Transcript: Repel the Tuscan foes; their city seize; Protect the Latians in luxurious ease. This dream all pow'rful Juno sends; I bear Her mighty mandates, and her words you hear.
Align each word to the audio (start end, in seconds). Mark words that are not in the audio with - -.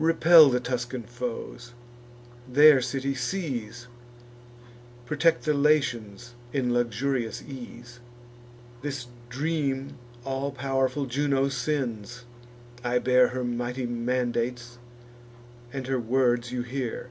Repel 0.00 0.48
the 0.48 0.58
Tuscan 0.58 1.04
foes; 1.04 1.72
their 2.48 2.80
city 2.80 3.14
seize; 3.14 3.86
Protect 5.06 5.44
the 5.44 5.54
Latians 5.54 6.34
in 6.52 6.74
luxurious 6.74 7.40
ease. 7.46 8.00
This 8.82 9.06
dream 9.28 9.96
all 10.24 10.50
pow'rful 10.50 11.06
Juno 11.06 11.48
sends; 11.48 12.24
I 12.82 12.98
bear 12.98 13.28
Her 13.28 13.44
mighty 13.44 13.86
mandates, 13.86 14.78
and 15.72 15.86
her 15.86 16.00
words 16.00 16.50
you 16.50 16.62
hear. 16.62 17.10